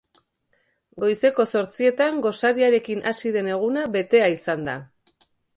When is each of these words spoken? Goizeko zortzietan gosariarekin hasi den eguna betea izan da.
Goizeko 1.03 1.45
zortzietan 1.53 2.19
gosariarekin 2.27 3.05
hasi 3.13 3.35
den 3.37 3.53
eguna 3.59 3.87
betea 3.99 4.35
izan 4.39 4.69
da. 4.73 4.81